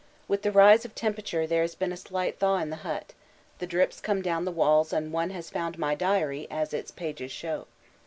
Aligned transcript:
With 0.27 0.41
the 0.41 0.51
rise 0.51 0.83
of 0.83 0.95
temperature 0.95 1.45
there 1.45 1.61
has 1.61 1.75
been 1.75 1.91
a 1.91 1.95
slight 1.95 2.39
thaw 2.39 2.57
in 2.57 2.71
the 2.71 2.77
hut; 2.77 3.13
the 3.59 3.67
drips 3.67 4.01
come 4.01 4.23
down 4.23 4.45
the 4.45 4.51
walls 4.51 4.91
and 4.91 5.13
one 5.13 5.29
has 5.29 5.51
found 5.51 5.77
my 5.77 5.93
diary, 5.93 6.47
as 6.49 6.73
its 6.73 6.89
pages 6.89 7.31
show. 7.31 7.67